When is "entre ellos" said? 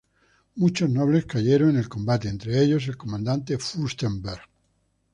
2.27-2.87